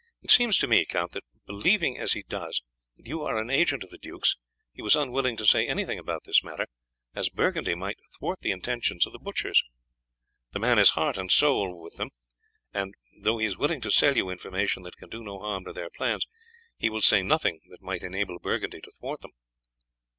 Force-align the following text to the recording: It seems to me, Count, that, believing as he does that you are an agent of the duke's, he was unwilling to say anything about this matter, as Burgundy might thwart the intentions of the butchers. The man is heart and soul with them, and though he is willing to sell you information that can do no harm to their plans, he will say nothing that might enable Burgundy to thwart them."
It 0.23 0.31
seems 0.31 0.57
to 0.57 0.67
me, 0.67 0.83
Count, 0.83 1.11
that, 1.11 1.25
believing 1.45 1.99
as 1.99 2.13
he 2.13 2.23
does 2.23 2.63
that 2.97 3.05
you 3.05 3.21
are 3.21 3.37
an 3.37 3.51
agent 3.51 3.83
of 3.83 3.91
the 3.91 3.99
duke's, 3.99 4.35
he 4.73 4.81
was 4.81 4.95
unwilling 4.95 5.37
to 5.37 5.45
say 5.45 5.67
anything 5.67 5.99
about 5.99 6.23
this 6.23 6.43
matter, 6.43 6.65
as 7.13 7.29
Burgundy 7.29 7.75
might 7.75 7.99
thwart 8.17 8.39
the 8.41 8.49
intentions 8.49 9.05
of 9.05 9.13
the 9.13 9.19
butchers. 9.19 9.63
The 10.53 10.59
man 10.59 10.79
is 10.79 10.89
heart 10.97 11.19
and 11.19 11.31
soul 11.31 11.79
with 11.79 11.97
them, 11.97 12.09
and 12.73 12.95
though 13.21 13.37
he 13.37 13.45
is 13.45 13.59
willing 13.59 13.81
to 13.81 13.91
sell 13.91 14.17
you 14.17 14.31
information 14.31 14.81
that 14.81 14.97
can 14.97 15.09
do 15.09 15.21
no 15.21 15.37
harm 15.37 15.65
to 15.65 15.71
their 15.71 15.91
plans, 15.91 16.25
he 16.79 16.89
will 16.89 17.01
say 17.01 17.21
nothing 17.21 17.59
that 17.69 17.83
might 17.83 18.01
enable 18.01 18.39
Burgundy 18.39 18.81
to 18.81 18.91
thwart 18.99 19.21
them." 19.21 19.33